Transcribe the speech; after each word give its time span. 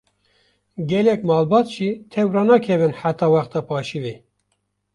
Gelek 0.89 1.21
malbat 1.29 1.67
jî 1.75 1.89
tew 2.11 2.27
ranakevin 2.35 2.93
heta 3.01 3.27
wexta 3.33 3.61
paşîvê. 3.67 4.15